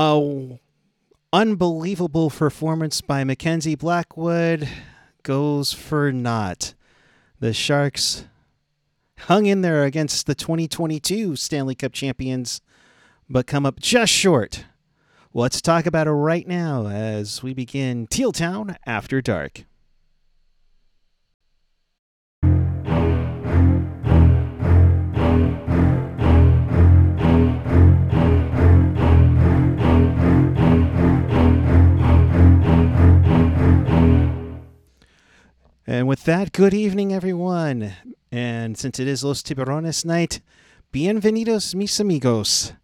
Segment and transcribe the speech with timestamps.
[0.00, 0.58] a
[1.30, 4.66] unbelievable performance by Mackenzie Blackwood
[5.22, 6.72] goes for naught.
[7.38, 8.24] The Sharks
[9.18, 12.62] hung in there against the 2022 Stanley Cup champions,
[13.28, 14.64] but come up just short.
[15.34, 19.66] Let's talk about it right now as we begin Teal Town After Dark.
[35.90, 37.94] And with that, good evening, everyone.
[38.30, 40.40] And since it is Los Tiburones night,
[40.92, 42.74] bienvenidos, mis amigos.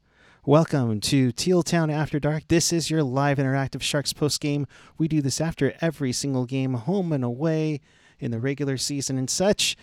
[0.45, 2.49] Welcome to Teal Town After Dark.
[2.49, 4.67] This is your live interactive Sharks post game.
[4.99, 7.81] We do this after every single game, home and away,
[8.19, 9.77] in the regular season and such.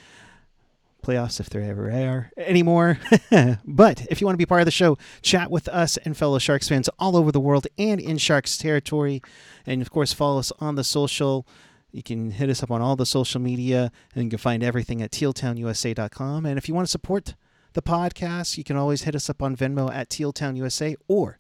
[1.02, 3.00] Playoffs, if there ever are anymore.
[3.64, 6.40] but if you want to be part of the show, chat with us and fellow
[6.40, 9.22] Sharks fans all over the world and in Sharks territory.
[9.66, 11.48] And of course, follow us on the social
[11.94, 15.02] you can hit us up on all the social media and you can find everything
[15.02, 16.46] at tealtownusa.com.
[16.46, 17.36] And if you want to support
[17.74, 21.40] the podcast, you can always hit us up on Venmo at tealtownusa or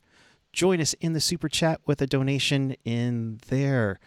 [0.53, 3.99] join us in the super chat with a donation in there.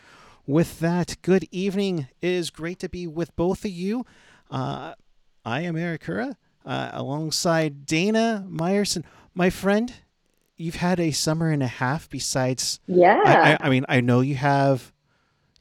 [0.47, 2.06] With that, good evening.
[2.22, 4.06] It is great to be with both of you.
[4.48, 4.94] Uh,
[5.44, 9.03] I am Eric Hura, uh, alongside Dana Meyerson.
[9.34, 9.92] My friend,
[10.56, 12.78] you've had a summer and a half besides.
[12.86, 13.20] Yeah.
[13.25, 14.92] I, I, I mean, I know you have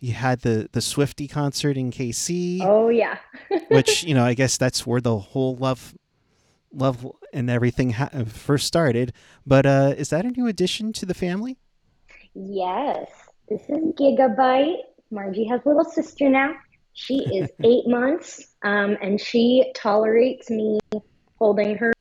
[0.06, 2.61] you had the the Swifty concert in KC.
[2.61, 3.17] Oh yeah.
[3.70, 5.95] which you know, I guess that's where the whole love,
[6.72, 9.14] love and everything ha- first started.
[9.48, 11.58] But uh, is that a new addition to the family?
[12.36, 13.09] Yes,
[13.50, 14.78] this is Gigabyte.
[15.09, 16.53] Margie has a little sister now.
[16.94, 20.80] She is eight months, um, and she tolerates me
[21.39, 21.94] holding her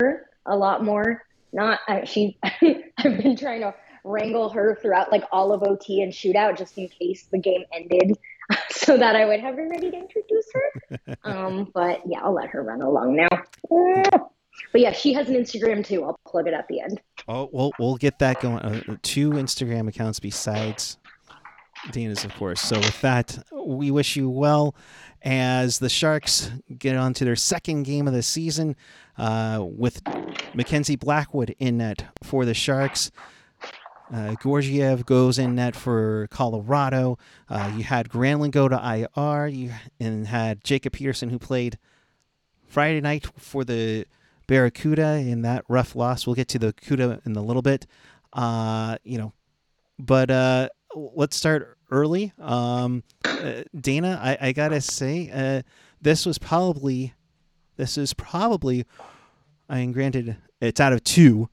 [0.45, 1.23] a lot more.
[1.55, 2.37] Not uh, she.
[2.43, 6.89] I've been trying to wrangle her throughout like all of OT and shootout just in
[6.89, 8.17] case the game ended
[8.71, 11.17] so that I would have her ready to introduce her.
[11.25, 13.29] um, but yeah, I'll let her run along now.
[14.73, 16.05] But yeah, she has an Instagram too.
[16.05, 17.01] I'll plug it at the end.
[17.27, 18.59] Oh, we'll we'll get that going.
[18.59, 20.99] Uh, two Instagram accounts besides
[21.91, 22.61] Dana's, of course.
[22.61, 24.75] So with that, we wish you well
[25.23, 28.77] as the Sharks get on to their second game of the season
[29.19, 30.03] uh, with
[30.55, 33.11] Mackenzie Blackwood in net for the Sharks.
[34.13, 37.19] Uh, goes in net for Colorado.
[37.49, 39.47] Uh, you had Granlund go to IR.
[39.47, 41.79] You and had Jacob Peterson who played
[42.67, 44.05] Friday night for the
[44.47, 46.27] Barracuda in that rough loss.
[46.27, 47.87] We'll get to the Cuda in a little bit.
[48.33, 49.33] Uh, you know,
[49.99, 52.33] but uh, let's start early.
[52.41, 55.63] Um, uh, Dana, I, I gotta say, uh,
[56.03, 57.15] this was probably,
[57.77, 58.85] this is probably,
[59.69, 61.49] I mean, granted, it's out of two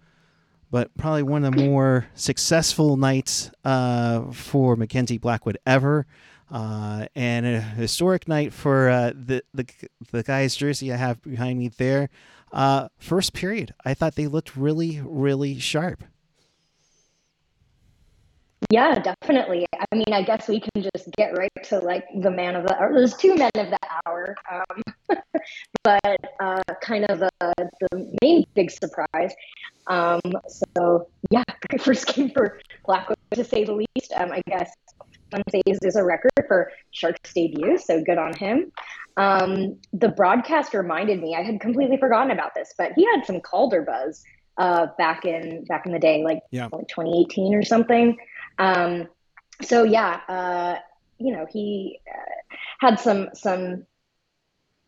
[0.71, 6.07] but probably one of the more successful nights uh, for Mackenzie Blackwood ever.
[6.49, 9.65] Uh, and a historic night for uh, the, the
[10.11, 12.09] the guy's jersey I have behind me there.
[12.51, 16.03] Uh, first period, I thought they looked really, really sharp.
[18.69, 19.65] Yeah, definitely.
[19.73, 22.77] I mean, I guess we can just get right to like the man of the
[22.77, 22.93] hour.
[22.93, 24.35] there's two men of the hour.
[24.51, 25.17] Um,
[25.83, 29.33] but uh, kind of the, the main big surprise.
[29.87, 31.43] Um, so yeah,
[31.79, 34.13] first game for Blackwood to say the least.
[34.15, 34.71] Um, I guess
[35.31, 38.71] one is a record for Sharks debut, so good on him.
[39.17, 43.41] Um, the broadcast reminded me I had completely forgotten about this, but he had some
[43.41, 44.23] Calder buzz
[44.57, 46.67] uh, back in back in the day, like, yeah.
[46.71, 48.17] like 2018 or something.
[48.59, 49.07] Um,
[49.61, 50.75] so yeah, uh,
[51.17, 53.85] you know, he uh, had some some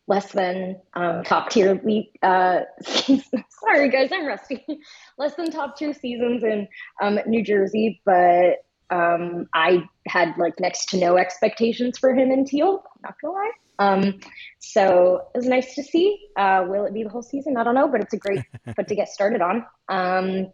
[0.06, 2.08] less than um, top tier league.
[2.22, 4.64] Uh, sorry guys, I'm rusty.
[5.18, 6.68] less than top tier seasons in
[7.02, 12.44] um, New Jersey, but um, I had like next to no expectations for him in
[12.44, 12.84] Teal.
[13.02, 13.50] Not gonna lie.
[13.78, 14.20] Um,
[14.60, 16.28] so it was nice to see.
[16.36, 17.56] Uh, will it be the whole season?
[17.56, 18.44] I don't know, but it's a great
[18.76, 19.66] foot to get started on.
[19.88, 20.52] Um,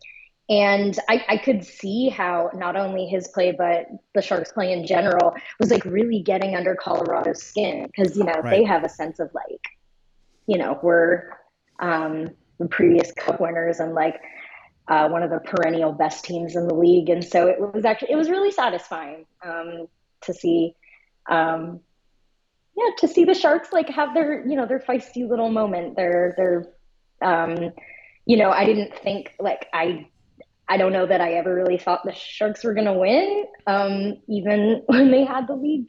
[0.51, 4.85] and I, I could see how not only his play, but the Sharks play in
[4.85, 8.51] general was like really getting under Colorado's skin because, you know, right.
[8.51, 9.65] they have a sense of like,
[10.49, 11.31] you know, we're
[11.79, 14.21] um, the previous cup winners and like
[14.89, 17.11] uh, one of the perennial best teams in the league.
[17.11, 19.87] And so it was actually, it was really satisfying um,
[20.23, 20.75] to see,
[21.31, 21.79] um,
[22.77, 25.95] yeah, to see the Sharks like have their, you know, their feisty little moment.
[25.95, 26.67] Their, their,
[27.23, 27.73] um,
[28.27, 30.09] you know, I didn't think like I
[30.71, 34.15] I don't know that I ever really thought the Sharks were going to win, um,
[34.29, 35.85] even when they had the lead.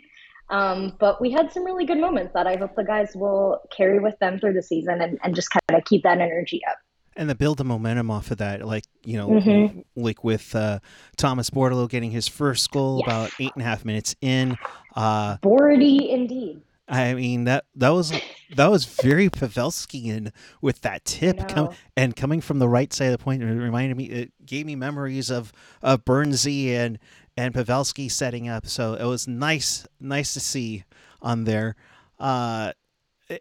[0.49, 3.99] Um, but we had some really good moments that I hope the guys will carry
[3.99, 6.77] with them through the season and, and just kind of keep that energy up.
[7.15, 9.83] and the build the momentum off of that, like you know, Mhm.
[9.95, 10.79] like with uh,
[11.15, 13.03] Thomas Bordeleau getting his first goal Yes.
[13.07, 14.57] about eight and a half minutes in.
[14.95, 16.61] Uh, Bordy indeed.
[16.91, 18.11] I mean that that was
[18.55, 23.11] that was very Pavelskian with that tip com- and coming from the right side of
[23.13, 23.41] the point.
[23.41, 26.99] It reminded me, it gave me memories of of Burnsie and
[27.37, 28.67] and Pavelski setting up.
[28.67, 30.83] So it was nice nice to see
[31.21, 31.77] on there.
[32.19, 32.73] Uh,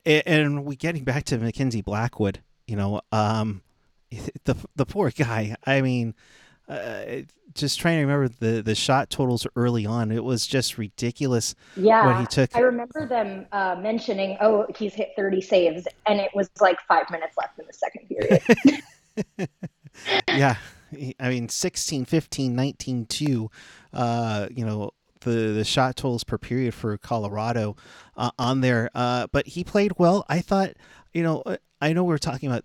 [0.07, 3.63] and we getting back to Mackenzie Blackwood, you know, um,
[4.45, 5.57] the the poor guy.
[5.67, 6.15] I mean,
[6.71, 7.23] uh,
[7.55, 10.13] just trying to remember the the shot totals early on.
[10.13, 12.07] It was just ridiculous Yeah.
[12.07, 12.57] what he took.
[12.57, 17.11] I remember them uh, mentioning, oh, he's hit 30 saves, and it was like five
[17.11, 19.49] minutes left in the second period.
[20.37, 20.57] yeah
[21.19, 23.51] i mean 16 15 19 2
[23.93, 24.91] uh you know
[25.21, 27.77] the the shot totals per period for colorado
[28.17, 30.71] uh, on there uh but he played well i thought
[31.13, 32.65] you know uh, i know we are talking about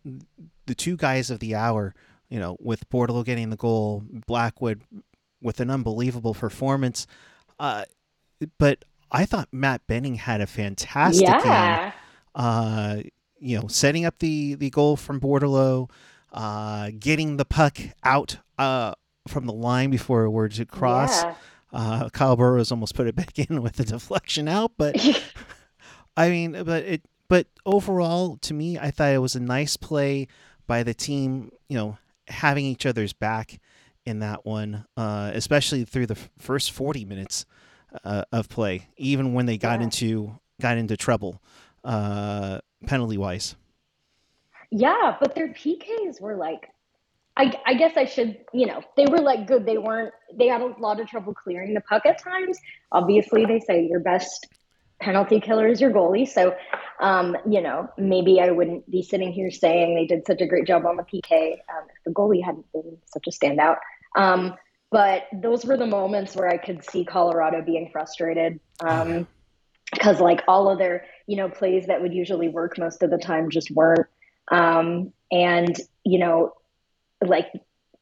[0.66, 1.94] the two guys of the hour
[2.30, 4.82] you know with Bordeleau getting the goal blackwood
[5.42, 7.06] with an unbelievable performance
[7.60, 7.86] uh
[8.58, 11.92] but i thought matt benning had a fantastic game
[12.36, 12.98] uh,
[13.40, 15.90] you know, setting up the the goal from Bordeleau,
[16.32, 18.94] uh, getting the puck out uh,
[19.28, 21.24] from the line before it were to cross.
[21.24, 21.36] Yeah.
[21.74, 24.96] Uh, Kyle Burroughs almost put it back in with the deflection out, but
[26.18, 30.28] I mean, but it, but overall, to me, I thought it was a nice play
[30.68, 31.52] by the team.
[31.68, 33.60] You know, having each other's back
[34.06, 37.46] in that one, uh, especially through the f- first forty minutes
[38.04, 39.86] uh, of play, even when they got Yeah.
[39.86, 41.42] into got into trouble,
[41.84, 43.56] uh, penalty wise.
[44.72, 46.70] Yeah, but their PKs were like,
[47.38, 49.66] I, I guess I should, you know, they were like good.
[49.66, 52.58] They weren't, they had a lot of trouble clearing the puck at times.
[52.92, 54.48] Obviously, they say your best
[55.00, 56.28] penalty killer is your goalie.
[56.28, 56.56] So,
[57.00, 60.68] um, you know, maybe I wouldn't be sitting here saying they did such a great
[60.68, 63.78] job on the PK um, if the goalie hadn't been such a standout.
[64.16, 64.56] Um,
[64.92, 68.60] but those were the moments where I could see Colorado being frustrated.
[68.80, 69.28] Um,
[69.94, 73.18] because like all of their you know plays that would usually work most of the
[73.18, 74.08] time just weren't
[74.52, 76.54] um and you know
[77.26, 77.48] like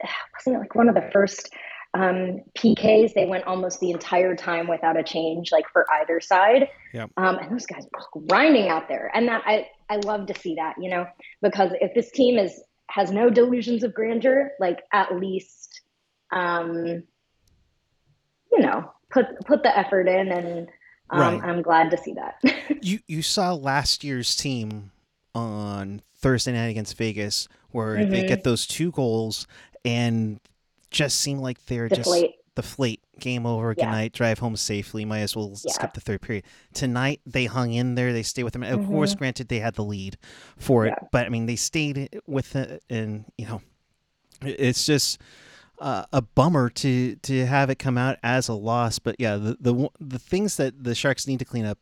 [0.34, 1.50] wasn't it like one of the first
[1.96, 6.68] um pks they went almost the entire time without a change like for either side
[6.94, 7.12] Yep.
[7.18, 10.56] um and those guys were grinding out there and that i i love to see
[10.56, 11.06] that you know
[11.42, 15.82] because if this team is has no delusions of grandeur like at least
[16.32, 17.04] um
[18.52, 20.68] you know put put the effort in and
[21.10, 21.42] um, Right.
[21.44, 22.36] i'm glad to see that
[22.82, 24.92] You you saw last year's team
[25.34, 28.28] on Thursday night against Vegas where they Mhm.
[28.28, 29.48] get those two goals
[29.86, 30.40] and
[30.94, 33.92] just seem like they're just deflate deflate game over good Yeah.
[33.92, 35.74] night drive home safely might as well Yeah.
[35.74, 36.44] skip the third period
[36.74, 38.88] tonight they hung in there they stayed with them of Mhm.
[38.88, 40.18] course granted they had the lead
[40.58, 41.08] for it Yeah.
[41.12, 43.62] but i mean they stayed with it and you know
[44.42, 45.20] it's just
[45.80, 49.58] uh, a bummer to to have it come out as a loss but yeah the
[49.60, 51.80] the the things that the sharks need to clean up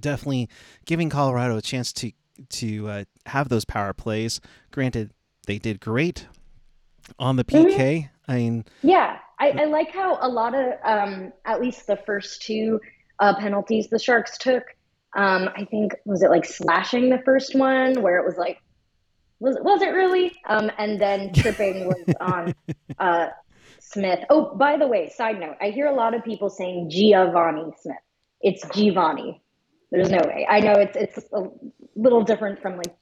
[0.00, 0.48] definitely
[0.86, 2.10] giving colorado a chance to
[2.48, 4.40] to uh, have those power plays
[4.70, 5.12] granted
[5.46, 6.26] they did great
[7.18, 11.60] on the pk i mean Yeah, I, I like how a lot of, um, at
[11.60, 12.80] least the first two
[13.18, 14.62] uh, penalties the Sharks took.
[15.14, 18.62] Um, I think was it like slashing the first one where it was like,
[19.40, 20.32] was was it really?
[20.46, 22.54] Um, and then tripping was on
[22.98, 23.28] uh,
[23.80, 24.20] Smith.
[24.30, 27.96] Oh, by the way, side note, I hear a lot of people saying Giovanni Smith.
[28.40, 29.42] It's Giovanni.
[29.90, 30.46] There's no way.
[30.48, 31.48] I know it's it's a
[31.96, 32.94] little different from like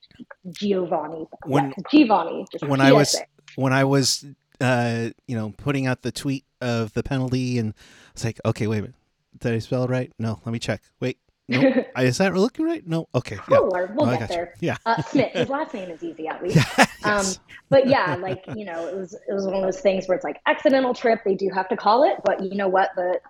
[0.50, 1.26] Giovanni.
[1.44, 2.46] When- yeah, Giovanni.
[2.66, 3.20] When I was
[3.56, 4.24] when I was
[4.60, 7.74] uh you know putting out the tweet of the penalty and
[8.12, 8.96] it's like okay wait a minute
[9.38, 11.60] did I spell it right no let me check wait no
[11.98, 14.26] is that looking right no okay yeah Oh, we'll Oh, get you.
[14.28, 14.54] there.
[14.60, 15.32] yeah Uh, Smith.
[15.32, 16.56] His last name is easy, at least.
[16.78, 16.88] yes.
[17.04, 20.14] Um, but yeah, like you know, it was it was one of those things where
[20.16, 21.20] it's like accidental trip.
[21.24, 22.90] They do have to call it, but you know what?
[22.94, 23.20] The,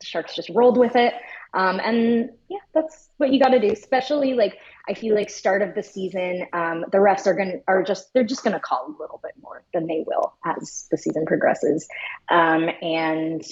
[0.00, 1.14] the Sharks just rolled with it,
[1.54, 3.70] um, and yeah, that's what you got to do.
[3.70, 7.82] Especially like I feel like start of the season, um, the refs are gonna are
[7.82, 11.24] just they're just gonna call a little bit more than they will as the season
[11.26, 11.88] progresses,
[12.28, 13.42] um, and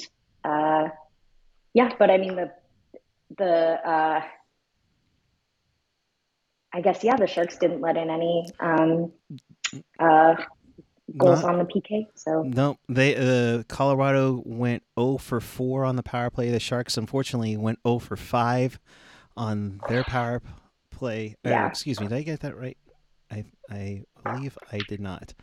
[0.45, 0.89] uh,
[1.73, 1.91] yeah.
[1.99, 2.53] But I mean the
[3.39, 4.23] the uh,
[6.73, 9.13] I guess yeah, the Sharks didn't let in any um,
[9.99, 10.35] uh,
[11.17, 12.07] goals Not- on the PK.
[12.15, 16.97] So no they uh Colorado went 0 for 4 on the power play the Sharks
[16.97, 18.79] unfortunately went 0 for 5
[19.37, 20.43] on their power
[21.03, 22.79] play Or, excuse me did I get that right
[23.31, 25.35] I I believe I did not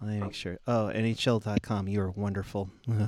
[0.00, 0.58] Let me make sure.
[0.66, 1.86] Oh, NHL.com.
[1.88, 2.70] You are wonderful.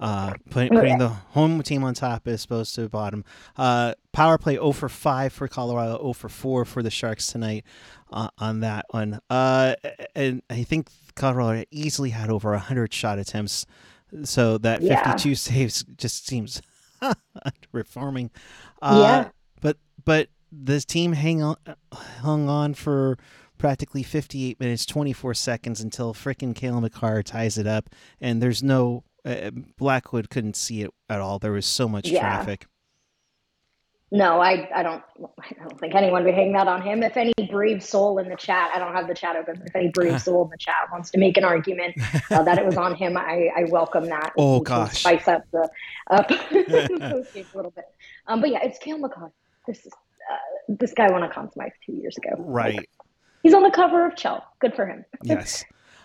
[0.00, 3.24] Uh, put, putting the home team on top as opposed to the bottom.
[3.56, 7.64] Uh, power play 0 for 5 for Colorado, 0 for 4 for the Sharks tonight
[8.12, 9.20] uh, on that one.
[9.30, 9.76] Uh,
[10.16, 13.66] and I think Colorado easily had over 100 shot attempts.
[14.24, 15.00] So that Yeah.
[15.12, 16.60] 52 saves just seems.
[18.82, 18.98] Yeah.
[19.20, 19.28] Uh,
[19.60, 20.28] But but
[20.62, 21.56] this team hang on,
[21.92, 23.18] hung on for
[23.58, 27.88] practically 58 minutes, 24 seconds until frickin' Cale Makar ties it up.
[28.20, 31.38] And there's no uh, Blackwood couldn't see it at all.
[31.38, 32.20] There was so much Yeah.
[32.20, 32.66] traffic.
[34.12, 35.02] No, I, I don't
[35.40, 37.02] I don't think anyone would hang that on him.
[37.02, 39.60] If any brave soul in the chat, I don't have the chat open.
[39.66, 41.96] If any brave soul in the chat wants to make an argument
[42.30, 44.32] uh, that it was on him, I, I welcome that.
[44.38, 45.00] Oh, gosh.
[45.00, 45.68] spice up the
[46.10, 47.86] up a little bit.
[48.28, 49.32] Um, but yeah, it's Cale Makar.
[49.66, 50.13] This is uh,
[50.68, 52.30] this guy won a Conn Smythe two years ago.
[52.38, 52.88] Right.
[53.42, 54.44] He's on the cover of Chell.
[54.60, 55.04] Good for him.
[55.22, 55.64] Yes.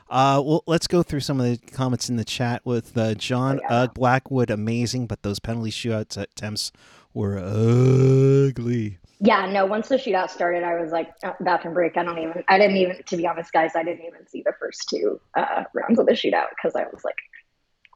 [0.10, 3.60] Uh, well, let's go through some of the comments in the chat with uh, John
[3.60, 3.82] Oh, yeah.
[3.84, 4.50] Ugg Blackwood.
[4.50, 6.72] Amazing, but those penalty shootout attempts
[7.14, 8.98] were ugly.
[9.22, 9.68] Yeah, no.
[9.68, 11.96] Once the shootout started, I was like, uh, bathroom break.
[11.96, 12.44] I don't even.
[12.48, 13.04] I didn't even.
[13.06, 16.14] To be honest, guys, I didn't even see the first two uh, rounds of the
[16.14, 17.18] shootout because I was like,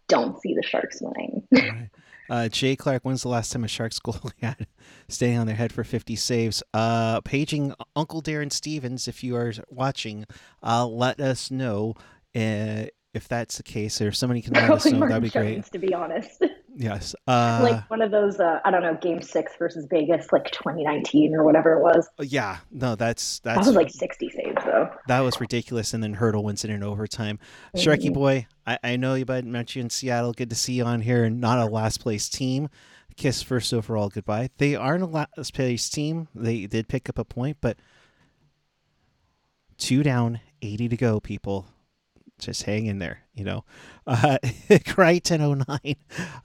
[0.08, 1.48] don't see the Sharks winning.
[2.30, 4.68] Uh, Jay Clark, when's the last time a Sharks goalie had
[5.08, 6.64] staying on their head for 50 saves?
[6.74, 10.26] Uh, paging Uncle Darren Stevens, if you are watching,
[10.62, 11.96] uh, let us know
[12.36, 15.08] uh, if that's the case, or if somebody can let us know.
[15.08, 15.66] That'd be great.
[15.72, 16.44] To be honest.
[16.76, 17.14] Yes.
[17.28, 21.36] Uh, like one of those, uh, I don't know, Game Six versus Vegas, like 2019
[21.36, 22.10] or whatever it was.
[22.20, 22.58] yeah.
[22.72, 24.90] No, that's That was like 60 saves though.
[25.08, 25.94] that was ridiculous.
[25.94, 27.38] And then Hertl wins it in overtime.
[27.76, 28.14] Mhm.
[28.14, 30.34] boy, I, I know you but met you in Seattle.
[30.34, 32.70] Good to see you on here, not a last place team.
[33.16, 34.50] Kiss first overall goodbye.
[34.58, 36.28] They aren't a last place team.
[36.34, 37.78] They did pick up a point, but
[39.78, 41.20] two down, eighty to go.
[41.20, 41.68] People,
[42.46, 43.24] just hang in there.
[43.34, 43.66] You know,
[44.08, 44.38] uh,
[44.88, 45.96] Cry ten oh nine.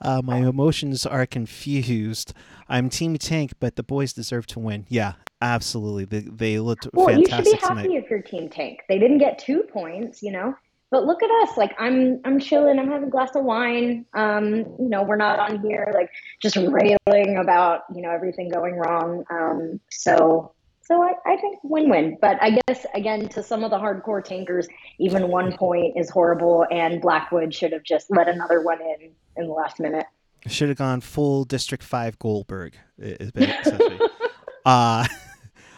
[0.01, 2.33] Uh, my emotions are confused.
[2.67, 4.85] I'm Team Tank, but the boys deserve to win.
[4.89, 6.05] Yeah, absolutely.
[6.05, 8.03] They they looked Well, you should be fantastic happy tonight.
[8.03, 8.81] if your team tank.
[8.87, 10.55] They didn't get two points, you know.
[10.91, 11.55] But look at us.
[11.55, 12.79] Like I'm, I'm chilling.
[12.79, 14.05] I'm having a glass of wine.
[14.15, 16.09] Um, you know, we're not on here like
[16.41, 19.23] just railing about you know everything going wrong.
[19.29, 20.53] Um, so,
[20.89, 22.17] so I, I think win-win.
[22.19, 24.67] But I guess again, to some of the hardcore tankers,
[24.97, 29.47] even one point is horrible, and Blackwood should have just let another one in in
[29.47, 30.05] the last minute.
[30.47, 32.73] Should have gone full District Five Goldberg.
[32.97, 33.99] Is essentially.
[34.65, 35.05] uh,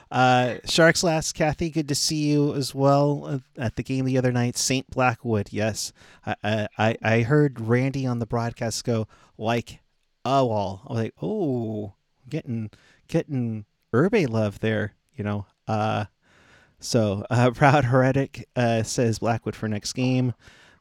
[0.10, 1.70] uh, Sharks last, Kathy.
[1.70, 4.58] Good to see you as well uh, at the game the other night.
[4.58, 5.50] Saint Blackwood.
[5.52, 5.92] Yes,
[6.26, 9.80] I I, I- heard Randy on the broadcast go like
[10.24, 10.84] a wall.
[10.88, 11.94] I was like, oh,
[12.30, 12.70] getting
[13.08, 14.94] getting Urbe love there.
[15.16, 15.46] You know.
[15.68, 16.06] Uh,
[16.80, 20.34] so uh, proud heretic uh, says Blackwood for next game.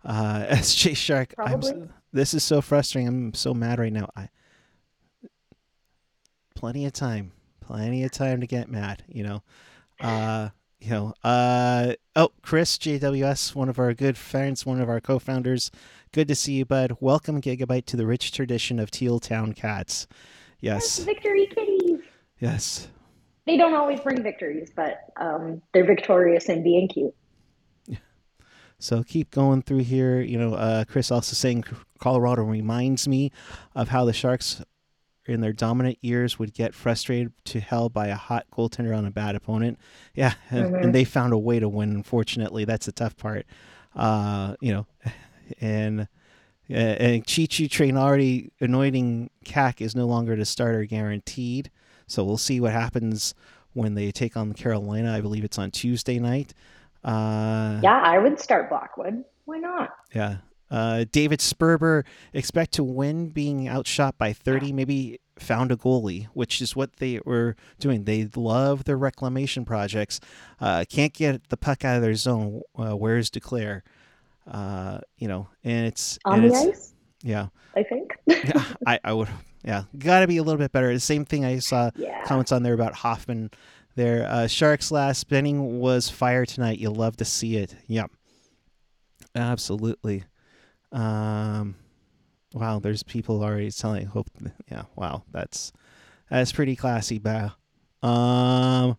[0.04, 1.34] Uh, SJ Shark.
[1.38, 3.08] I'm, this is so frustrating.
[3.08, 4.08] I'm so mad right now.
[4.16, 4.28] I
[6.56, 9.04] plenty of time, plenty of time to get mad.
[9.08, 9.42] You know,
[10.00, 10.49] uh,
[10.80, 11.14] you know.
[11.22, 15.70] Uh, oh, Chris JWS, one of our good friends, one of our co-founders.
[16.12, 16.96] Good to see you, bud.
[17.00, 20.08] Welcome, Gigabyte, to the rich tradition of Teal Town Cats.
[20.60, 22.00] Yes, victory kitties.
[22.38, 22.88] yes.
[23.50, 27.14] They don't always bring victories, but um, they're victorious in being cute.
[28.78, 30.23] So keep going through here.
[30.23, 31.64] You know, uh, Chris also saying
[31.99, 33.30] Colorado reminds me
[33.75, 34.62] of how the Sharks
[35.26, 39.11] in their dominant years would get frustrated to hell by a hot goaltender on a
[39.11, 39.78] bad opponent.
[40.14, 40.85] Yeah, and, Mhm.
[40.85, 41.90] and they found a way to win.
[41.90, 43.45] Unfortunately, that's the tough part.
[43.95, 44.87] Uh, you know,
[45.61, 46.02] and
[46.71, 51.71] uh, and Chichu Train already anointing CAC is no longer the starter guaranteed.
[52.10, 53.34] So we'll see what happens
[53.72, 55.14] when they take on Carolina.
[55.14, 56.52] I believe it's on Tuesday night.
[57.04, 59.24] Uh, Yeah, I would start Blackwood.
[59.44, 59.90] Why not?
[60.14, 60.38] yeah.
[60.70, 66.60] Uh, David Sperber expect to win being outshot by 30, maybe found a goalie, which
[66.62, 68.04] is what they were doing.
[68.04, 70.20] They love their reclamation projects.
[70.60, 72.62] Uh, can't get the puck out of their zone.
[72.78, 73.82] Uh, where's Duclair?
[74.48, 78.12] Uh, you know, and it's, On and the it's ice, yeah, I think.
[78.26, 78.64] yeah.
[78.86, 79.28] I, I would,
[79.64, 80.92] yeah, got to be a little bit better.
[80.92, 82.24] The same thing I saw yeah.
[82.24, 83.50] comments on there about Hoffman.
[83.96, 86.78] There, uh, Sharks last Benning was fire tonight.
[86.78, 87.74] You'll love to see it.
[87.88, 88.10] Yep,
[89.34, 90.24] absolutely.
[90.92, 91.76] Um,
[92.54, 94.06] wow, there's people already telling.
[94.06, 94.28] Hope,
[94.70, 95.72] yeah, wow, that's
[96.30, 97.52] that's pretty classy, Bow.
[98.02, 98.96] Um,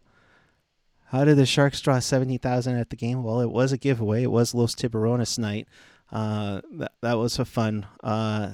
[1.06, 3.24] how did the Sharks draw seventy thousand at the game?
[3.24, 4.24] Well, it was a giveaway.
[4.24, 5.68] It was Los Tiburones night.
[6.12, 8.52] Uh, that that was a fun uh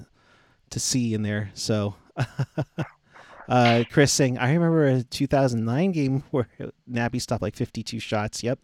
[0.72, 1.52] to see in there.
[1.54, 1.96] So.
[3.50, 6.50] Uh, Chris saying, I remember a 2009 game where
[6.86, 8.44] Nabby stopped like 52 shots.
[8.44, 8.60] Yep.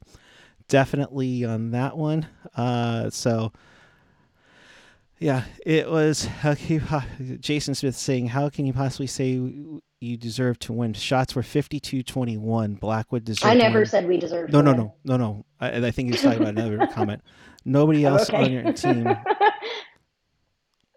[0.68, 2.28] definitely on that one.
[2.54, 3.54] Uh, so
[5.24, 6.26] yeah, it was.
[6.26, 6.82] How can
[7.20, 9.30] you, Jason Smith saying, "How can you possibly say
[10.02, 12.78] you deserve to win?" Shots were 52-21.
[12.78, 13.46] Blackwood deserved.
[13.46, 14.52] I never said we deserved.
[14.52, 15.46] No, no, no, no, no.
[15.62, 17.22] I, I think he's talking about another comment.
[17.64, 18.44] Nobody else okay.
[18.44, 19.16] on your team.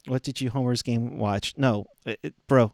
[0.07, 1.55] What did you Homer's game watch?
[1.57, 2.73] No, it, it, bro.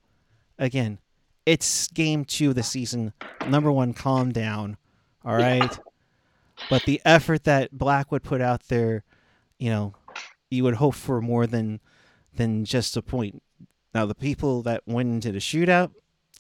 [0.59, 0.99] Again,
[1.47, 3.13] it's game two of the season.
[3.47, 4.77] Number one, calm down.
[5.25, 5.79] All right.
[6.71, 9.05] But the effort that Blackwood put out there,
[9.59, 9.95] you know,
[10.51, 11.81] you would hope for more than
[12.35, 13.43] than just a point.
[13.95, 15.91] Now the people that went into the shootout,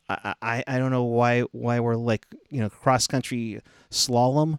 [0.09, 4.59] I I, I don't know why why we're like you know cross country slalom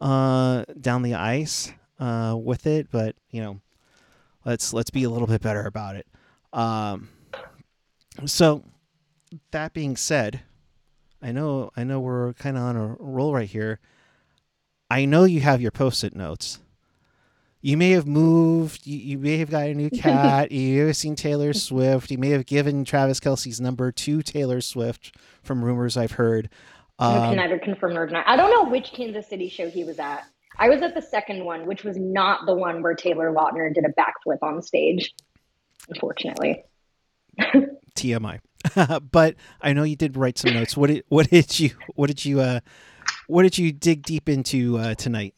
[0.00, 3.60] uh, down the ice uh, with it, but you know
[4.44, 6.06] let's let's be a little bit better about it.
[6.52, 7.08] Um,
[8.26, 8.64] so
[9.50, 10.40] that being said,
[11.22, 13.80] I know I know we're kind of on a roll right here.
[14.90, 16.58] I know you have your post-it notes
[17.62, 18.86] you may have moved.
[18.86, 20.50] You, you may have got a new cat.
[20.50, 22.10] you may have seen Taylor Swift.
[22.10, 26.48] You may have given Travis Kelce's number to Taylor Swift from rumors I've heard.
[26.98, 28.22] Um, I can neither confirm nor deny.
[28.26, 30.24] I don't know which Kansas City show he was at.
[30.60, 33.84] I was at the second one, which was not the one where Taylor Lautner did
[33.84, 35.14] a backflip on stage.
[35.88, 36.62] Unfortunately.
[37.96, 38.40] TMI.
[39.10, 40.76] but I know you did write some notes.
[40.76, 42.60] What did what did you what did you uh
[43.26, 45.34] what did you dig deep into uh, tonight?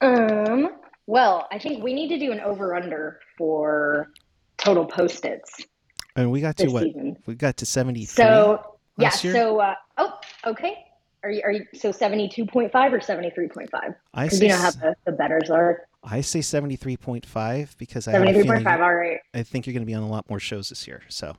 [0.00, 0.70] Um
[1.06, 4.10] well, I think we need to do an over under for
[4.56, 5.64] total post its.
[6.16, 6.84] And we got to what?
[6.84, 7.16] Season.
[7.26, 8.06] We got to 73.
[8.06, 9.12] So, yeah.
[9.22, 9.32] Year?
[9.32, 10.84] So, uh, oh, okay.
[11.24, 13.94] Are you, are you, so 72.5 or 73.5?
[14.12, 15.86] I say, you know how the, the betters are.
[16.02, 19.20] I say 73.5 because I 73.5, all right.
[19.32, 21.02] I think you're going to be on a lot more shows this year.
[21.08, 21.36] So,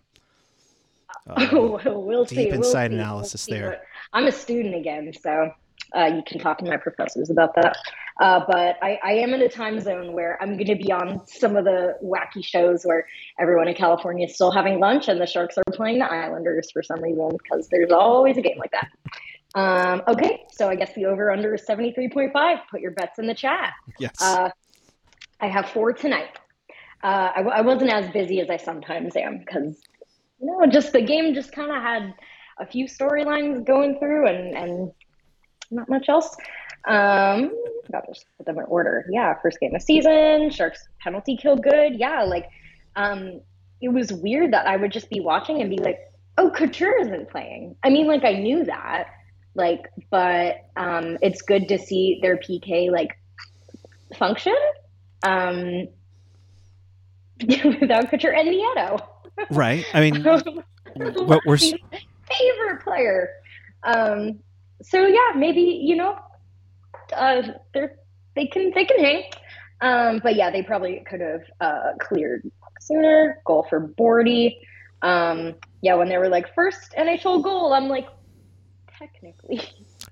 [1.27, 2.49] uh, oh, we'll deep see.
[2.49, 3.81] Inside we'll analysis we'll there.
[4.13, 5.51] I'm a student again, so
[5.95, 7.75] uh, you can talk to my professors about that.
[8.19, 11.25] Uh, but I, I, am in a time zone where I'm going to be on
[11.25, 13.07] some of the wacky shows where
[13.39, 16.83] everyone in California is still having lunch and the Sharks are playing the Islanders for
[16.83, 18.87] some reason because there's always a game like that.
[19.55, 22.59] Um, okay, so I guess the over under is 73.5.
[22.71, 23.73] Put your bets in the chat.
[23.99, 24.15] Yes.
[24.21, 24.49] Uh,
[25.39, 26.39] I have four tonight.
[27.03, 29.81] Uh, I, I wasn't as busy as I sometimes am because,
[30.39, 32.13] you know, just the game just kind of had
[32.59, 34.91] a few storylines going through and, and
[35.69, 36.35] not much else.
[36.85, 37.51] Um,
[37.93, 39.05] I'll just put them in order.
[39.11, 41.95] Yeah, first game of season, Sharks penalty kill good.
[41.95, 42.47] Yeah, like
[42.95, 43.41] um,
[43.81, 45.99] it was weird that I would just be watching and be like,
[46.37, 47.75] oh, Couture isn't playing.
[47.83, 49.09] I mean, like I knew that,
[49.55, 53.17] like, but um, it's good to see their PK like
[54.17, 54.55] function
[55.23, 55.87] um,
[57.81, 59.07] without Couture and Nieto.
[59.49, 59.85] Right.
[59.93, 60.23] I mean,
[60.95, 63.29] what we're favorite player.
[63.83, 64.39] Um,
[64.81, 66.17] so yeah, maybe you know,
[67.15, 67.41] uh,
[67.73, 67.95] they're
[68.35, 69.23] they can they can hang.
[69.81, 73.41] Um, but yeah, they probably could have uh, cleared sooner.
[73.45, 74.57] Goal for Bordy.
[75.01, 78.07] Um, yeah, when they were like first NHL goal, I'm like,
[78.97, 79.61] technically.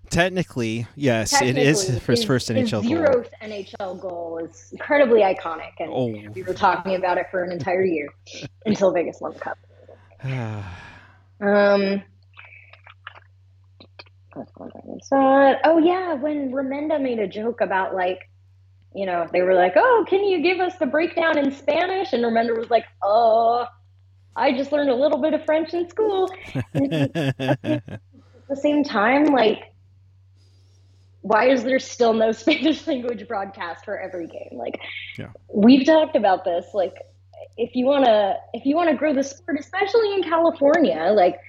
[0.10, 3.24] Technically, yes, technically, it is his, his first NHL his zeroth goal.
[3.42, 6.08] NHL goal is incredibly iconic, and oh.
[6.34, 8.10] we were talking about it for an entire year
[8.66, 9.58] until Vegas won the cup.
[11.42, 12.04] um,
[15.64, 18.30] Oh yeah, when Remenda made a joke about like,
[18.94, 22.24] you know, they were like, "Oh, can you give us the breakdown in Spanish?" And
[22.24, 23.66] Remenda was like, "Oh,
[24.36, 26.30] I just learned a little bit of French in school."
[28.52, 29.74] at the same time, like,
[31.22, 34.58] why is there still no Spanish language broadcast for every game?
[34.58, 34.80] Like,
[35.18, 35.30] yeah.
[35.54, 36.66] we've talked about this.
[36.74, 36.94] Like,
[37.58, 41.40] if you want to, if you want to grow the sport, especially in California, like,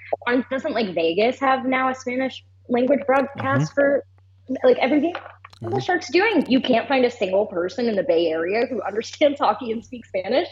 [0.50, 3.74] doesn't like Vegas have now a Spanish language broadcast mm-hmm.
[3.74, 4.04] for
[4.64, 5.12] like every game.
[5.12, 5.74] What mm-hmm.
[5.76, 6.44] the Sharks doing?
[6.50, 10.08] You can't find a single person in the Bay Area who understands hockey and speaks
[10.08, 10.48] Spanish.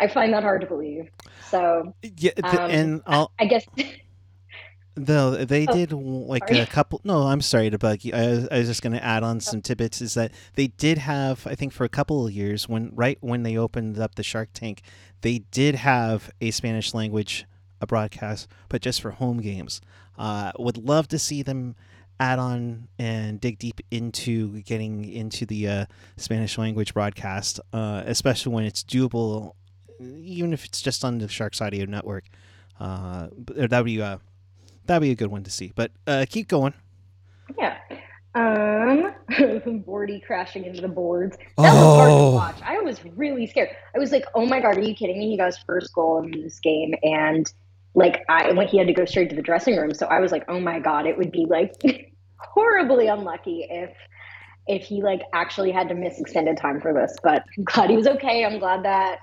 [0.00, 1.10] I find that hard to believe.
[1.48, 3.66] So yeah, the, um, and I'll, I guess.
[4.96, 6.60] Though they oh, did like sorry.
[6.60, 7.00] a couple.
[7.04, 8.12] No, I'm sorry to bug you.
[8.12, 10.00] I was, I was just going to add on some tidbits.
[10.00, 13.44] Is that they did have, I think, for a couple of years when right when
[13.44, 14.82] they opened up the Shark Tank,
[15.20, 17.46] they did have a Spanish language
[17.80, 19.80] a broadcast, but just for home games.
[20.18, 21.74] Uh, would love to see them
[22.18, 25.86] add on and dig deep into getting into the uh,
[26.18, 29.54] Spanish language broadcast, uh, especially when it's doable,
[29.98, 32.24] even if it's just on the Sharks Audio Network.
[32.78, 34.18] Uh, that'd be uh,
[34.90, 35.72] that'd be a good one to see.
[35.74, 36.74] But uh, keep going.
[37.56, 37.78] Yeah.
[38.34, 39.14] Um,
[39.86, 41.36] Bordy crashing into the boards.
[41.36, 41.74] That oh.
[41.74, 42.30] was hard to oh.
[42.32, 42.56] watch.
[42.64, 43.70] I was really scared.
[43.94, 46.22] I was like, "Oh my god, are you kidding me?" He got his first goal
[46.22, 47.52] in this game, and
[47.94, 49.94] like I when he had to go straight to the dressing room.
[49.94, 51.74] So I was like, oh my god, it would be like
[52.36, 53.90] horribly unlucky if
[54.66, 57.96] if he like actually had to miss extended time for this, but I'm glad he
[57.96, 58.44] was okay.
[58.44, 59.18] I'm glad that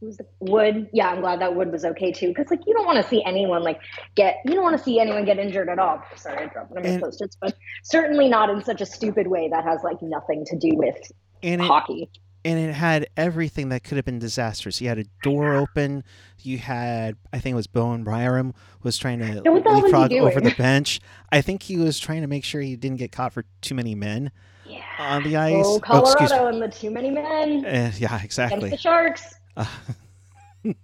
[0.00, 0.88] who's the Wood.
[0.92, 2.28] Yeah, I'm glad that Wood was okay too.
[2.28, 3.80] Because like you don't want to see anyone like
[4.14, 6.02] get you don't want to see anyone get injured at all.
[6.16, 9.48] Sorry, I dropped one of my post-its, but certainly not in such a stupid way
[9.50, 10.96] that has like nothing to do with
[11.42, 12.08] And it, hockey.
[12.44, 14.80] and it had everything that could have been disastrous.
[14.80, 16.02] You had a door open.
[16.38, 19.82] You had, I think it was Bowen Byram was trying to Yeah, what the hell
[19.82, 21.00] was he leapfrog over the bench.
[21.30, 23.94] I think he was trying to make sure he didn't get caught for too many
[23.94, 24.30] men
[24.66, 24.80] Yeah.
[24.98, 25.64] on the ice.
[25.66, 25.80] Oh, Oh.
[25.80, 28.70] Colorado and the too many men Uh, yeah, against exactly.
[28.70, 29.34] the Sharks.
[29.56, 29.64] Uh,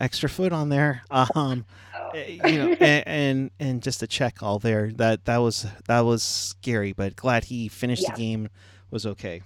[0.00, 1.02] extra foot on there.
[1.10, 4.90] Um, uh, you know, and, and and just a check all there.
[4.92, 8.12] That that was that was scary, but glad he finished Yeah.
[8.14, 8.48] the game.
[8.90, 9.42] Was okay.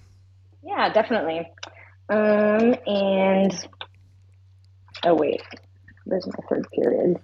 [0.63, 1.39] Yeah, definitely.
[2.09, 3.67] Um, and
[5.05, 5.41] oh wait,
[6.05, 7.19] there's my third period.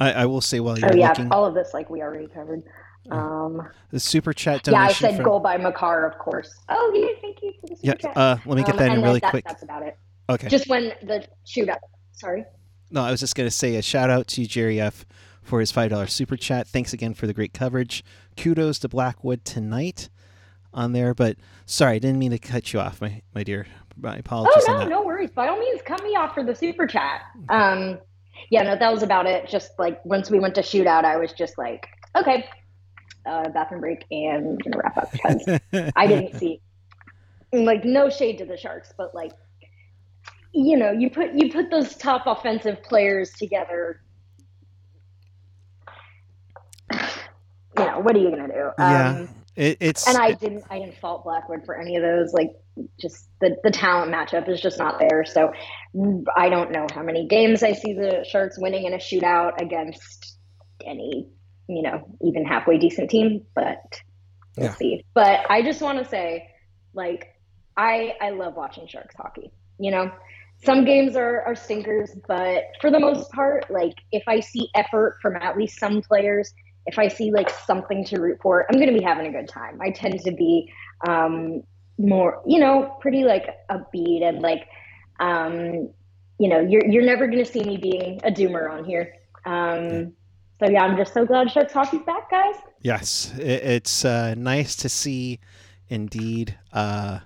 [0.00, 2.26] I, I will say while you're Oh yeah, looking, all of this like we already
[2.26, 2.62] covered.
[3.10, 4.82] Um, the super chat donation.
[4.82, 6.54] yeah, I said from goal by Makar, of course.
[6.68, 7.92] Oh yeah, thank you for the yeah.
[7.92, 8.16] super chat.
[8.16, 9.44] Uh, let me get Um, that in really that, quick.
[9.46, 9.98] That's about it.
[10.30, 10.48] Okay.
[10.48, 11.78] Just when the shootout.
[12.12, 12.44] Sorry.
[12.90, 15.04] No, I was just going to say a shout out to Jerry F
[15.42, 16.66] for his $5 super chat.
[16.66, 18.02] Thanks again for the great coverage.
[18.36, 20.08] Kudos to Blackwood tonight
[20.72, 21.12] on there.
[21.12, 21.36] But
[21.66, 23.66] sorry, I didn't mean to cut you off, my, my dear.
[24.00, 25.30] My apologies Oh no, no worries.
[25.30, 27.20] By all means, cut me off for the super chat.
[27.48, 27.98] Um,
[28.50, 29.48] yeah, no, that was about it.
[29.48, 31.86] Just like once we went to shootout, I was just like,
[32.16, 32.48] okay,
[33.26, 35.48] uh, bathroom break and gonna wrap up because
[35.96, 36.60] I didn't see
[37.52, 39.32] like no shade to the Sharks, but like
[40.52, 44.00] you know, you put you put those top offensive players together.
[47.76, 48.70] You know, what are you gonna do?
[48.78, 49.10] yeah.
[49.10, 52.32] Um, It, it's and I didn't I didn't fault Blackwood for any of those.
[52.32, 52.50] Like
[53.00, 55.24] just the the talent matchup is just not there.
[55.24, 55.52] So
[56.36, 60.38] I don't know how many games I see the Sharks winning in a shootout against
[60.86, 61.28] any,
[61.68, 63.82] you know, even halfway decent team, but
[64.56, 64.74] we'll Yeah.
[64.74, 65.04] see.
[65.14, 66.48] But I just want to say
[66.94, 67.28] like
[67.76, 69.52] I I love watching Sharks hockey.
[69.78, 70.12] You know,
[70.62, 75.18] some games are, are stinkers, but for the most part, like if I see effort
[75.20, 76.52] from at least some players,
[76.86, 79.48] if I see like something to root for, I'm going to be having a good
[79.48, 79.80] time.
[79.82, 80.72] I tend to be
[81.06, 81.62] um,
[81.98, 84.66] more, you know, pretty like upbeat and like,
[85.20, 85.90] um,
[86.38, 89.14] you know, you're you're never going to see me being a doomer on here.
[89.44, 90.12] Um,
[90.60, 92.54] so yeah, I'm just so glad Sharks hockey's back, guys.
[92.80, 95.40] yes, it's uh, nice to see,
[95.88, 97.20] indeed, uh,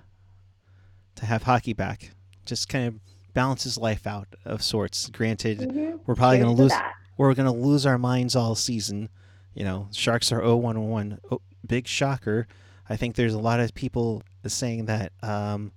[1.15, 2.11] to have hockey back.
[2.45, 2.99] Just kind of
[3.33, 5.09] balances life out of sorts.
[5.09, 5.99] Granted, Mhm.
[6.05, 6.71] we're probably going to to lose.
[6.71, 6.93] that.
[7.17, 9.09] we're going to lose our minds all season.
[9.53, 11.19] You know, Sharks are 0-1-1.
[11.31, 12.47] Oh, big shocker.
[12.89, 15.71] I think there's a lot of people saying that, um,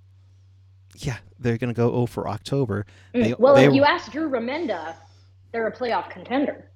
[0.97, 2.85] yeah, they're going to go 0 for October.
[3.13, 4.95] Mm, They- well, they- if you ask Drew Remenda,
[5.51, 6.69] they're a playoff contender.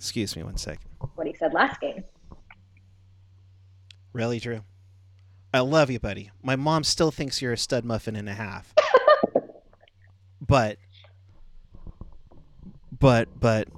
[0.00, 0.88] Excuse me one second.
[1.14, 2.02] What he said last game.
[4.14, 4.62] Really, Drew?
[5.52, 6.30] I love you, buddy.
[6.42, 8.72] My mom still thinks you're a stud muffin and a half.
[10.40, 10.78] but,
[12.98, 13.68] but, but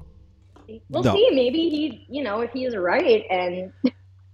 [0.89, 1.13] We'll No.
[1.17, 1.29] see.
[1.33, 3.73] Maybe he, you know, if he is right, and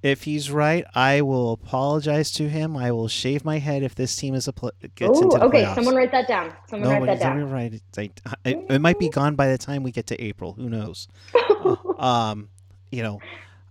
[0.02, 2.76] if he's right, I will apologize to him.
[2.76, 5.44] I will shave my head if this team is a pl- gets oh, into the
[5.44, 5.74] okay, playoffs.
[5.74, 6.52] someone write that down.
[6.68, 7.50] Someone No, write that down.
[7.50, 7.72] right.
[7.72, 10.52] It's like- it, it might be gone by the time we get to April.
[10.52, 11.08] Who knows?
[11.98, 12.48] um,
[12.90, 13.20] you know,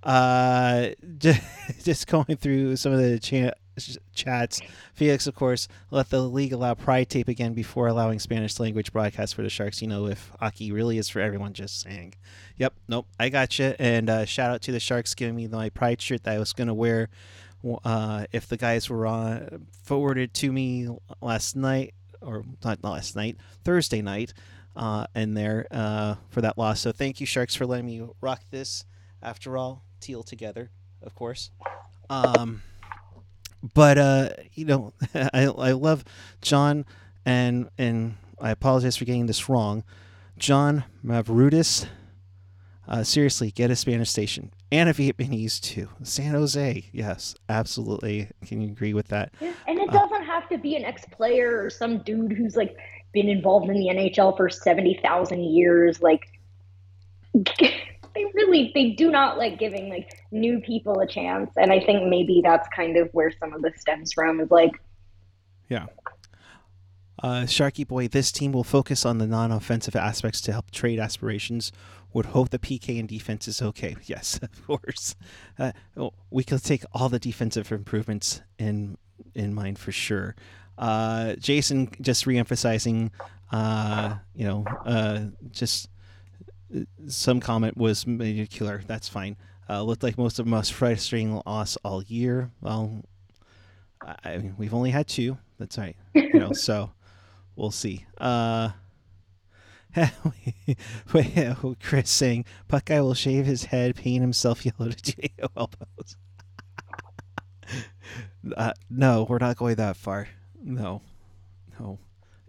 [0.04, 1.42] uh, just,
[1.84, 3.52] just going through some of the cha-
[4.14, 4.62] chats.
[4.94, 9.34] Felix, of course, let the league allow pride tape again before allowing Spanish language broadcasts
[9.34, 9.82] for the Sharks.
[9.82, 12.16] You know, if hockey really is for everyone, just saying.
[12.58, 13.76] Yep, nope, I got you.
[13.80, 16.54] And uh, shout out to the Sharks giving me my pride shirt that I was
[16.54, 17.10] going to wear
[17.84, 20.90] uh, if the guys were on, forwarded to me
[21.22, 24.34] last night, or not last night, Thursday night,
[24.76, 26.82] uh, in there uh, for that loss.
[26.82, 28.86] So thank you, Sharks, for letting me rock this.
[29.22, 30.70] After all, teal together,
[31.02, 31.50] of course.
[32.10, 32.62] Um,
[33.74, 36.04] but uh, you know, I, I love
[36.42, 36.86] John,
[37.26, 39.84] and and I apologize for getting this wrong.
[40.38, 41.88] John Mavrudis.
[42.90, 45.90] Uh, seriously, get a Spanish station and a Vietnamese too.
[46.04, 48.30] San Jose, yes, absolutely.
[48.46, 49.34] Can you agree with that?
[49.42, 52.78] and it Uh, doesn't have to be an ex-player or some dude who's like
[53.12, 56.02] been involved in the NHL for seventy thousand years.
[56.02, 56.28] Like,
[58.18, 62.10] they really they do not like giving like new people a chance, and I think
[62.10, 64.40] maybe that's kind of where some of this stems from.
[64.40, 64.72] Is like,
[65.70, 65.86] yeah
[67.22, 71.72] Uh, Sharky boy, this team will focus on the non-offensive aspects to help trade aspirations.
[72.14, 73.96] Would hope the PK and defense is okay.
[74.06, 75.16] Yes, of course.
[75.60, 78.98] Uh, oh, we could take all the defensive improvements in
[79.36, 80.36] in mind for sure.
[80.78, 83.12] Uh, Jason just reemphasizing,
[83.52, 85.90] uh, you know, uh, just
[87.08, 88.06] some comment was
[88.50, 88.82] killer.
[88.86, 89.38] That's fine.
[89.70, 92.52] Uh, looked like most of the most frustrating loss all year.
[92.62, 93.04] Well,
[94.02, 95.38] I mean, we've only had two.
[95.60, 95.96] That's right.
[96.14, 96.92] You know, so
[97.56, 98.06] we'll see.
[98.18, 98.70] Uh,
[101.82, 105.28] Chris saying Puck guy will shave his head, paint himself yellow to do
[105.58, 106.18] elbows.
[108.56, 110.28] uh, no, we're not going that far.
[110.64, 111.02] No,
[111.80, 112.00] no,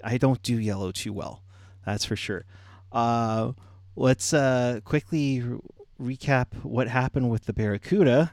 [0.05, 1.43] I don't do yellow too well.
[1.87, 2.45] That's for sure.
[2.93, 3.53] Uh,
[3.99, 5.43] let's uh, quickly
[6.01, 8.33] recap what happened with the Barracuda.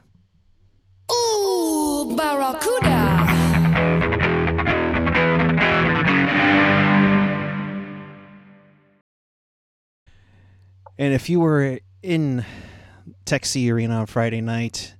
[1.10, 2.86] Ooh, Barracuda!
[10.98, 12.44] And if you were in
[13.24, 14.94] Tech CU Arena on Friday night,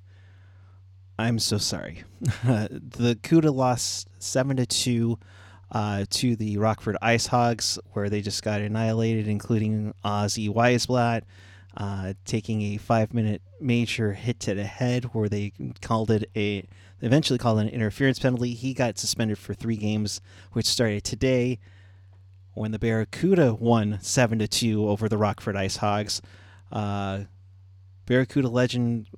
[1.19, 2.03] I'm so sorry.
[2.21, 5.19] the CUDA lost seven to two
[5.73, 11.23] uh, to the Rockford Ice Hogs, where they just got annihilated, including Ozzy Wiesblatt
[11.77, 15.53] uh, taking a five-minute major hit to the head, where they
[15.83, 16.67] called it a
[17.03, 18.55] eventually called an interference penalty.
[18.55, 20.21] He got suspended for three games,
[20.53, 21.59] which started today
[22.55, 26.23] when the Barracuda won seven to two over the Rockford Ice Hogs.
[26.73, 27.25] Uh,
[28.07, 29.09] Barracuda legend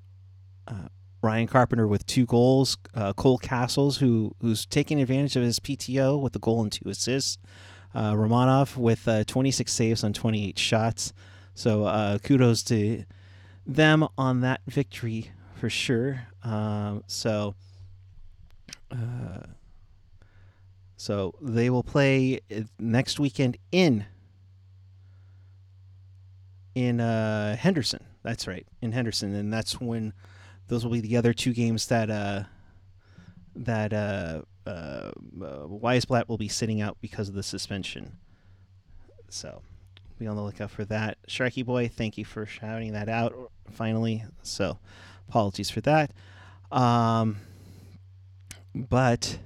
[0.66, 0.88] uh,
[1.22, 2.76] Ryan Carpenter with two goals.
[2.94, 6.88] Uh, Cole Castles, who who's taking advantage of his PTO with a goal and two
[6.88, 7.38] assists.
[7.94, 11.12] Uh, Romanov with uh, 26 saves on 28 shots.
[11.54, 13.04] So uh, kudos to
[13.66, 16.26] them on that victory for sure.
[16.42, 17.54] Um, so.
[18.90, 19.46] Uh,
[20.96, 22.40] so they will play
[22.78, 24.04] next weekend in
[26.74, 28.04] in uh, Henderson.
[28.22, 30.12] That's right, in Henderson, and that's when
[30.68, 32.44] those will be the other two games that uh,
[33.57, 38.18] that uh, uh, Wiesblatt will be sitting out because of the suspension.
[39.28, 39.62] So
[40.18, 41.18] be on the lookout for that.
[41.28, 43.35] Sharky boy, thank you for shouting that out
[43.70, 44.24] finally.
[44.42, 44.78] So
[45.28, 46.12] apologies for that.
[46.72, 47.38] Um,
[48.74, 49.38] but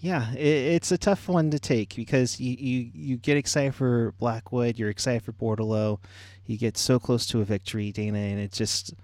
[0.00, 4.12] yeah, it, it's a tough one to take because you, you, you get excited for
[4.18, 6.00] Blackwood, you're excited for Bordeleau,
[6.46, 8.94] you get so close to a victory, Dana, and it just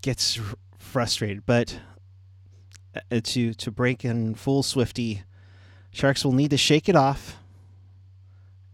[0.00, 0.44] gets r-
[0.78, 1.44] frustrated.
[1.46, 1.80] But
[2.94, 5.22] uh, to to break in full Swifty,
[5.90, 7.38] Sharks will need to shake it off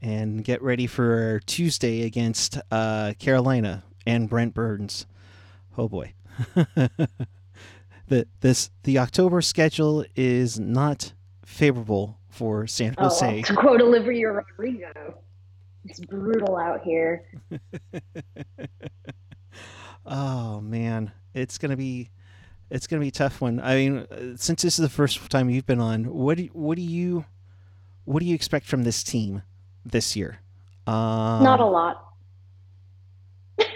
[0.01, 5.07] and get ready for Tuesday against uh, Carolina and Brent Burns.
[5.79, 6.13] Oh boy.
[8.09, 11.13] the this the October schedule is not
[11.45, 13.39] favorable for San Jose.
[13.39, 15.19] Oh, to quote Olivia Rodrigo,
[15.85, 17.25] it's brutal out here.
[20.07, 22.11] oh man, it's gonna be
[22.71, 23.61] it's gonna be a tough one.
[23.61, 26.83] I mean, since this is the first time you've been on, what do what do
[26.83, 27.25] you
[28.05, 29.43] what do you expect from this team
[29.85, 30.41] this year?
[30.87, 32.05] Um, Not a lot.
[33.61, 33.67] um,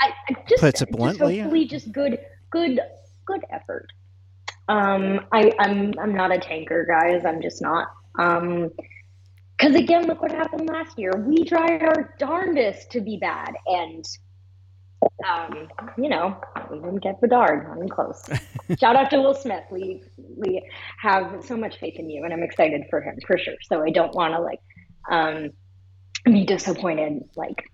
[0.00, 2.18] I, I just Puts it just hopefully just good,
[2.50, 2.80] good,
[3.24, 3.86] good effort.
[4.68, 7.24] Um, I, I'm I'm not a tanker, guys.
[7.24, 7.88] I'm just not.
[8.18, 8.70] Um,
[9.56, 11.12] because again, look what happened last year.
[11.16, 14.04] We tried our darndest to be bad, and
[15.28, 16.36] um, you know,
[16.70, 17.68] we didn't get Bedard.
[17.68, 18.22] Not even close.
[18.78, 19.64] Shout out to Will Smith.
[19.70, 20.02] We
[20.36, 20.68] we
[21.00, 23.54] have so much faith in you, and I'm excited for him for sure.
[23.62, 24.60] So I don't want to like
[25.10, 25.50] um,
[26.24, 27.64] be disappointed, like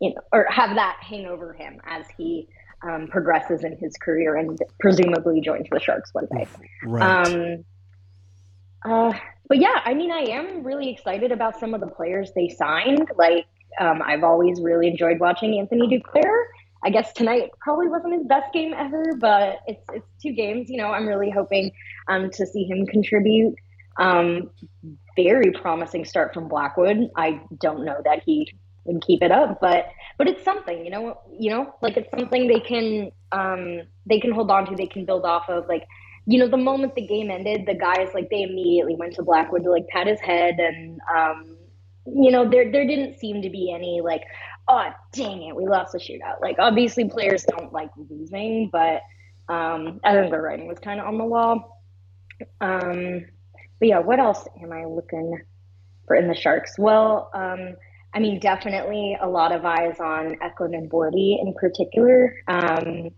[0.00, 2.48] you know, or have that hang over him as he
[2.82, 6.46] um, progresses in his career and presumably joins the Sharks one day.
[6.84, 7.26] right.
[7.26, 7.64] Um,
[8.84, 9.12] uh,
[9.48, 13.10] but yeah, I mean, I am really excited about some of the players they signed.
[13.16, 13.46] Like,
[13.80, 16.44] um, I've always really enjoyed watching Anthony Duclair.
[16.84, 20.70] I guess tonight probably wasn't his best game ever, but it's it's two games.
[20.70, 21.72] You know, I'm really hoping
[22.08, 23.54] um, to see him contribute.
[23.98, 24.50] Um,
[25.16, 27.10] very promising start from Blackwood.
[27.16, 28.48] I don't know that he
[28.84, 30.84] would keep it up, but but it's something.
[30.84, 34.76] You know, you know, like it's something they can um, they can hold on to.
[34.76, 35.66] They can build off of.
[35.68, 35.84] Like
[36.26, 39.64] you know, the moment the game ended, the guys like they immediately went to Blackwood
[39.64, 41.56] to like pat his head, and um,
[42.06, 44.22] you know, there there didn't seem to be any like,
[44.68, 46.40] oh dang it, we lost the shootout.
[46.40, 49.02] Like obviously players don't like losing, but
[49.48, 51.82] um, I think the writing was kind of on the wall.
[52.60, 53.24] Um,
[53.80, 55.40] but yeah, what else am I looking
[56.06, 56.78] for in the Sharks?
[56.78, 57.76] Well, um,
[58.14, 62.36] I mean, definitely a lot of eyes on Eklund and Bordy in particular.
[62.46, 63.10] Um,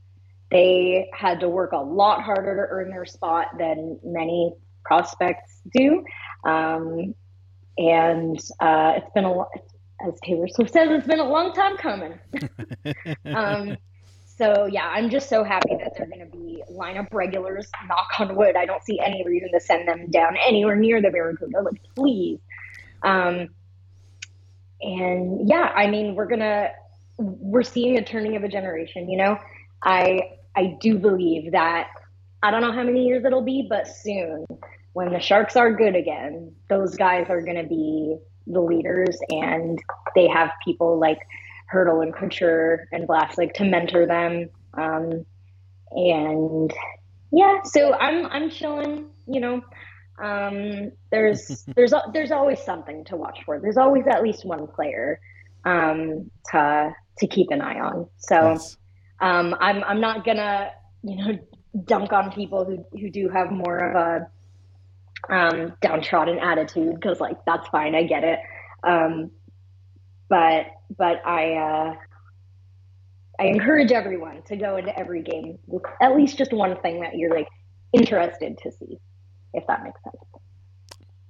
[0.50, 4.52] they had to work a lot harder to earn their spot than many
[4.84, 6.04] prospects do.
[6.44, 7.14] Um,
[7.78, 9.48] and uh, it's been a lot,
[10.06, 12.18] as Taylor Swift says, it's been a long time coming.
[13.34, 13.76] um,
[14.24, 17.70] so yeah, I'm just so happy that they're going to be lineup regulars.
[17.88, 18.56] Knock on wood.
[18.56, 21.60] I don't see any reason to send them down anywhere near the Barracuda.
[21.62, 22.40] Like, please.
[23.02, 23.48] Um,
[24.80, 26.70] and yeah, I mean, we're gonna
[27.18, 29.10] we're seeing a turning of a generation.
[29.10, 29.38] You know,
[29.82, 30.20] I
[30.56, 31.88] I do believe that
[32.42, 34.46] I don't know how many years it'll be, but soon
[34.92, 39.78] when the Sharks are good again, those guys are going to be the leaders, and
[40.14, 41.18] they have people like
[41.72, 44.50] Hertl and Couture and Vlasic to mentor them.
[44.74, 45.24] Um,
[45.92, 46.72] and
[47.30, 49.06] yeah, so I'm I'm chilling.
[49.26, 49.62] You know,
[50.22, 53.58] um, there's there's there's always something to watch for.
[53.60, 55.20] There's always at least one player
[55.64, 58.08] um, to to keep an eye on.
[58.18, 58.76] So yes.
[59.20, 60.70] um, I'm I'm not gonna
[61.02, 61.38] you know
[61.84, 64.30] dunk on people who who do have more of a
[65.30, 68.40] um, downtrodden attitude because like that's fine, I get it.
[68.82, 69.30] Um,
[70.28, 70.66] but
[70.96, 71.94] but I uh,
[73.38, 77.16] I encourage everyone to go into every game with at least just one thing that
[77.16, 77.48] you're like
[77.92, 78.98] interested to see,
[79.54, 80.16] if that makes sense.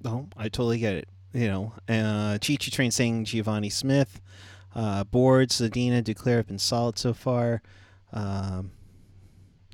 [0.05, 1.09] Oh, I totally get it.
[1.33, 4.21] You know, uh, Chichi Train saying Givani Smith,
[4.75, 7.63] uh, Boards, Zadina, Duclair have been solid so far.
[8.13, 8.73] Um,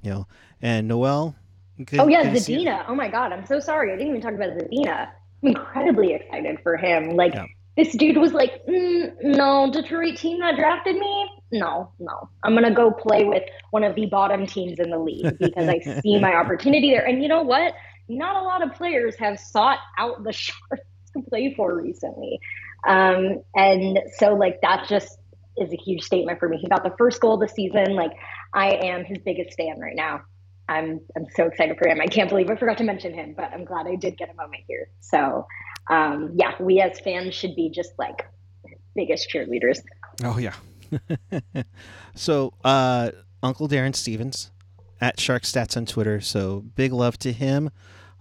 [0.02, 0.26] you know,
[0.60, 1.36] and Noel
[1.84, 2.84] Good, oh yeah, Zadina.
[2.88, 3.92] Oh my god, I'm so sorry.
[3.92, 5.08] I didn't even talk about Zadina.
[5.42, 7.10] I'm incredibly excited for him.
[7.10, 7.44] Like yeah.
[7.76, 11.30] this dude was like, mm, no, Detroit team that drafted me.
[11.52, 15.38] No, no, I'm gonna go play with one of the bottom teams in the league
[15.38, 17.06] because I see my opportunity there.
[17.06, 17.74] And you know what?
[18.08, 20.84] Not a lot of players have sought out the Sharks
[21.14, 22.40] to play for recently.
[22.86, 25.18] Um, and so like that just
[25.56, 26.58] is a huge statement for me.
[26.58, 27.94] He got the first goal of the season.
[27.94, 28.12] Like
[28.54, 30.22] I am his biggest fan right now.
[30.68, 32.00] I'm I'm so excited for him.
[32.00, 34.34] I can't believe I forgot to mention him, but I'm glad I did get a
[34.34, 34.88] moment here.
[35.00, 35.46] So
[35.88, 38.26] um, yeah, we as fans should be just like
[38.94, 39.80] biggest cheerleaders.
[40.24, 40.54] Oh yeah.
[42.14, 43.10] so uh,
[43.42, 44.50] Uncle Darren Stevens
[45.00, 46.20] at Shark Stats on Twitter.
[46.20, 47.70] So big love to him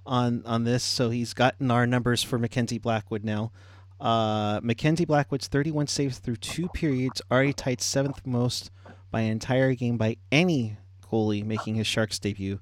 [0.06, 0.84] on on this.
[0.84, 3.52] So he's gotten our numbers for Mackenzie Blackwood now.
[4.00, 8.70] Uh, Mackenzie Blackwood's 31 saves through two periods, already tied seventh most
[9.10, 10.78] by an entire game by any
[11.16, 12.60] goalie making his Sharks debut.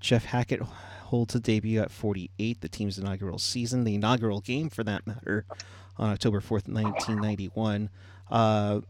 [0.00, 4.82] Jeff Hackett holds a debut at 48, the team's inaugural season, the inaugural game for
[4.82, 5.44] that matter,
[5.96, 7.90] on October 4th, 1991.
[8.30, 8.80] Uh,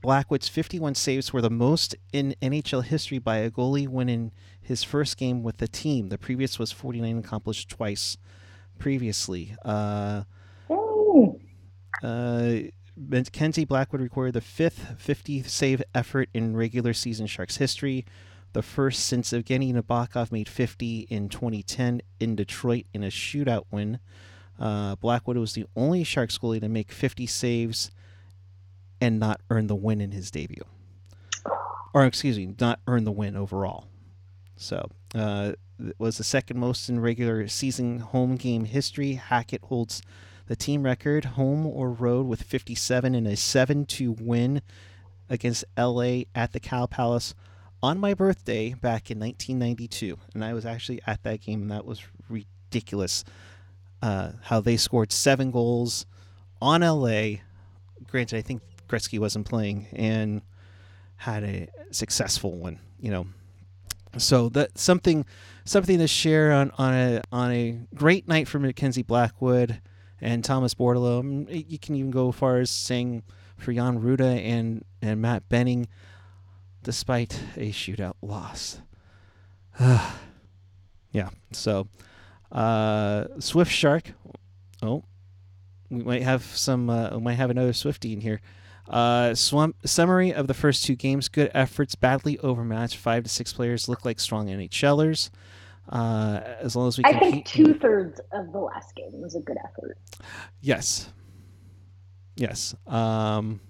[0.00, 4.84] Blackwood's 51 saves were the most in NHL history by a goalie when in his
[4.84, 6.10] first game with the team.
[6.10, 8.18] The previous was 49 accomplished twice
[8.78, 9.56] previously.
[9.64, 10.24] Uh,
[12.02, 12.52] uh,
[12.96, 18.04] Mackenzie Blackwood recorded the fifth 50 save effort in regular season Sharks history,
[18.52, 23.98] the first since Evgeny Nabokov made 50 in 2010 in Detroit in a shootout win.
[24.58, 27.90] Uh, Blackwood was the only Sharks goalie to make 50 saves
[29.00, 30.64] and not earn the win in his debut.
[31.94, 33.86] Or, excuse me, not earn the win overall.
[34.56, 35.52] So, uh,
[35.84, 39.14] it was the second most in regular season home game history.
[39.14, 40.02] Hackett holds
[40.46, 44.62] the team record, home or road, with 57 in a 7 2 win
[45.28, 47.34] against LA at the Cow Palace
[47.82, 51.84] on my birthday back in 1992, and I was actually at that game, and that
[51.84, 53.24] was ridiculous.
[54.00, 56.06] Uh, how they scored seven goals
[56.60, 57.38] on LA.
[58.08, 60.42] Granted, I think Gretzky wasn't playing and
[61.16, 62.78] had a successful one.
[63.00, 63.26] You know,
[64.18, 65.24] so that something
[65.64, 69.80] something to share on on a on a great night for Mackenzie Blackwood
[70.20, 71.46] and Thomas Bordeleau.
[71.70, 73.22] You can even go as far as saying
[73.56, 75.88] for Jan Rutta and and Matt Benning
[76.82, 78.80] despite a shootout loss.
[79.80, 81.88] yeah, so
[82.50, 84.12] uh, Swift Shark.
[84.82, 85.04] Oh,
[85.90, 86.90] we might have some.
[86.90, 88.40] Uh, we might have another Swifty in here.
[88.88, 92.96] Uh, swum- summary of the first two games: good efforts, badly overmatched.
[92.96, 95.30] Five to six players look like strong NHLers.
[95.88, 99.40] Uh, as long as we, I think two thirds of the last game was a
[99.40, 99.98] good effort.
[100.60, 101.10] Yes.
[102.36, 102.74] Yes.
[102.86, 103.60] Um,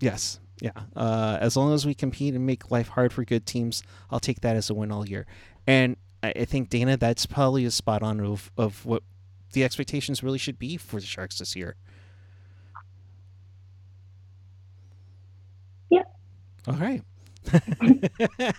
[0.00, 0.38] yes.
[0.62, 0.70] Yeah.
[0.94, 4.42] Uh, as long as we compete and make life hard for good teams, I'll take
[4.42, 5.26] that as a win all year.
[5.66, 9.02] And I, I think Dana, that's probably a spot on of of what
[9.54, 11.74] the expectations really should be for the Sharks this year.
[15.90, 16.04] Yeah.
[16.68, 17.02] All right.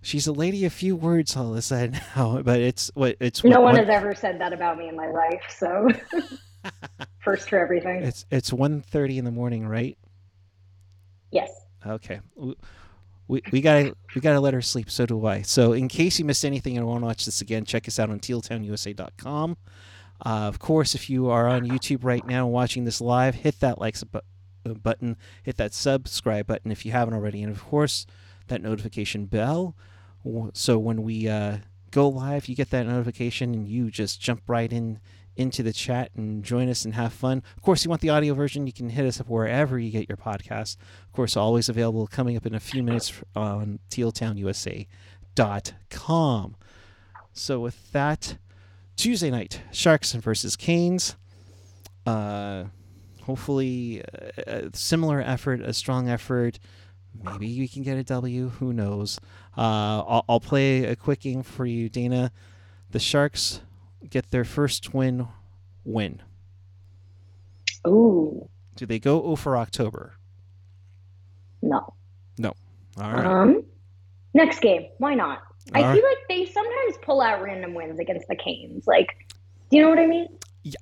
[0.00, 3.44] She's a lady of few words, all of a sudden now, but it's what it's.
[3.44, 5.88] No one what, has ever said that about me in my life, so.
[7.20, 8.02] First for everything.
[8.02, 9.96] It's it's 1.30 in the morning, right?
[11.30, 11.50] Yes.
[11.86, 12.20] Okay.
[13.28, 14.90] We, we gotta we gotta let her sleep.
[14.90, 15.42] So do I.
[15.42, 18.10] So in case you missed anything and want to watch this again, check us out
[18.10, 19.56] on tealtownusa.com.
[20.24, 23.78] Uh, of course, if you are on YouTube right now watching this live, hit that
[23.78, 28.06] like bu- button, hit that subscribe button if you haven't already, and of course
[28.48, 29.76] that notification bell.
[30.52, 31.58] So when we uh,
[31.90, 35.00] go live, you get that notification and you just jump right in
[35.36, 37.42] into the chat and join us and have fun.
[37.56, 40.08] Of course, you want the audio version, you can hit us up wherever you get
[40.08, 40.76] your podcasts.
[41.06, 46.56] Of course, always available coming up in a few minutes on tealtownusa.com.
[47.32, 48.36] So with that,
[48.96, 51.16] Tuesday night, Sharks versus Canes.
[52.04, 52.64] Uh,
[53.22, 54.02] hopefully,
[54.36, 56.58] a, a similar effort, a strong effort.
[57.22, 58.50] Maybe we can get a W.
[58.50, 59.18] Who knows?
[59.56, 62.32] Uh, I'll, I'll play a quick game for you, Dana.
[62.90, 63.60] The Sharks
[64.08, 65.28] get their first win.
[65.84, 66.20] Win.
[67.86, 70.14] Ooh, Do they go over October?
[71.62, 71.94] no.
[72.38, 72.52] No.
[72.98, 73.26] All right.
[73.26, 73.64] Um,
[74.34, 75.42] next game, why not?
[75.74, 78.86] I All feel like they sometimes pull out random wins against the Canes.
[78.86, 79.08] Like,
[79.70, 80.26] do you know what I mean?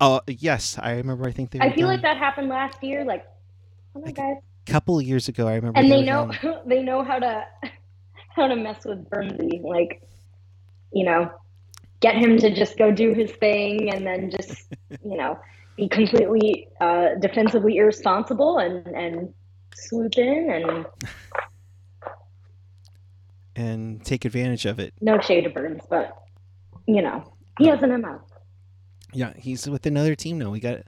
[0.00, 1.26] Uh, yes, I remember.
[1.26, 1.58] I think they.
[1.60, 3.04] I feel down- like that happened last year.
[3.04, 3.24] Like,
[3.92, 4.36] come on, Like, guys.
[4.66, 5.48] couple of years ago.
[5.48, 5.78] I remember.
[5.78, 7.44] and they were know they know how to
[8.36, 9.62] how to mess with Burnsie.
[9.62, 10.00] Like,
[10.92, 11.30] you know,
[12.01, 14.66] get him to just go do his thing, and then just
[15.05, 15.38] you know
[15.76, 19.34] be completely uh, defensively irresponsible and and
[19.74, 20.86] swoop in and
[23.57, 24.94] and take advantage of it.
[25.01, 26.16] no shade to Burns, but
[26.86, 28.20] you know he has an MO.
[29.12, 30.51] Yeah, he's with another team now.
[30.51, 30.80] We got,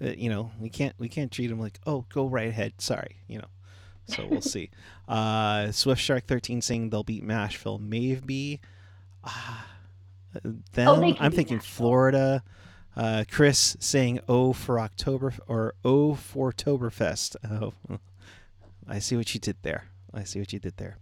[0.00, 2.74] uh, you know, we can't we can't treat him like, oh, go right ahead.
[2.78, 3.48] Sorry, you know.
[4.06, 4.70] So we'll see.
[5.06, 7.78] Uh, Swift Shark thirteen saying they'll beat Nashville.
[7.78, 8.60] Maybe.
[9.22, 9.62] Uh,
[10.42, 10.88] them.
[10.88, 11.60] Oh, I'm thinking.
[11.60, 12.42] Florida.
[12.96, 17.36] Uh, Chris saying oh for October or oh for Oktoberfest.
[17.44, 17.74] Oh,
[18.88, 19.84] I see what you did there.
[20.14, 20.96] I see what you did there.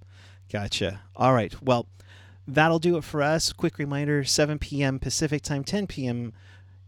[0.50, 1.02] Gotcha.
[1.14, 1.54] All right.
[1.62, 1.86] Well,
[2.48, 3.52] that'll do it for us.
[3.52, 4.98] Quick reminder 7 p.m.
[4.98, 6.32] Pacific time, 10 p.m.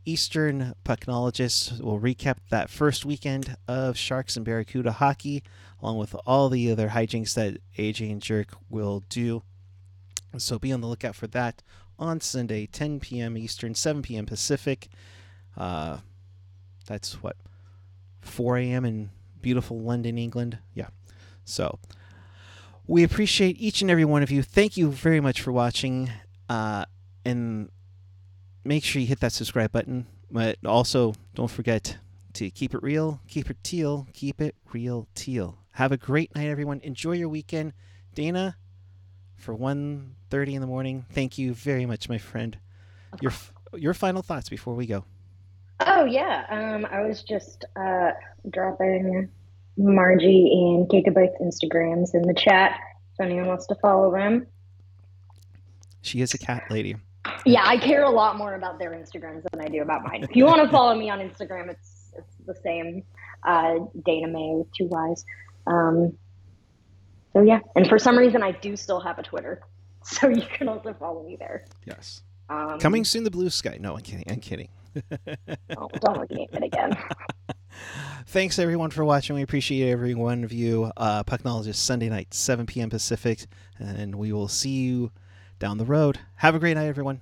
[0.04, 5.42] Eastern Pucknologists will recap that first weekend of Sharks and Barracuda hockey,
[5.80, 9.42] along with all the other hijinks that AJ and Jerk will do.
[10.38, 11.62] So be on the lookout for that
[11.98, 13.36] on Sunday, 10 p.m.
[13.36, 14.26] Eastern, 7 p.m.
[14.26, 14.88] Pacific.
[15.56, 15.98] Uh,
[16.86, 17.36] that's what
[18.20, 18.84] 4 a.m.
[18.84, 20.58] in beautiful London, England.
[20.74, 20.88] Yeah.
[21.44, 21.78] So
[22.86, 24.42] we appreciate each and every one of you.
[24.42, 26.10] Thank you very much for watching.
[26.48, 26.84] Uh,
[27.24, 27.70] and
[28.64, 30.06] make sure you hit that subscribe button.
[30.30, 31.98] But also, don't forget
[32.34, 35.58] to keep it real, keep it teal, keep it real teal.
[35.72, 36.80] Have a great night, everyone.
[36.80, 37.72] Enjoy your weekend.
[38.14, 38.56] Dana,
[39.36, 42.58] for 1.30 in the morning, thank you very much, my friend.
[43.20, 43.32] Your,
[43.74, 45.04] your final thoughts before we go.
[45.80, 48.12] Oh yeah, um, I was just uh,
[48.50, 49.28] dropping
[49.76, 52.78] Margie and Gigabyte's Instagrams in the chat.
[53.12, 54.46] If anyone wants to follow them.
[56.02, 56.96] She is a cat lady.
[57.44, 60.22] Yeah, I care a lot more about their Instagrams than I do about mine.
[60.22, 63.02] If you want to follow me on Instagram, it's it's the same,
[63.44, 63.74] uh,
[64.04, 65.24] Dana May with two Y's.
[65.66, 66.16] Um,
[67.36, 69.60] so yeah, and for some reason, I do still have a Twitter,
[70.04, 71.66] so you can also follow me there.
[71.84, 72.22] Yes.
[72.48, 73.76] Um, Coming soon, the blue sky.
[73.78, 74.24] No, I'm kidding.
[74.28, 74.68] I'm kidding.
[75.76, 76.96] Oh, don't look at it again.
[78.28, 79.36] Thanks everyone for watching.
[79.36, 80.90] We appreciate every one of you.
[80.96, 82.88] Uh, Pucknologist Sunday night, 7 p.m.
[82.88, 83.44] Pacific,
[83.78, 85.12] and we will see you
[85.58, 86.20] down the road.
[86.36, 87.20] Have a great night, everyone.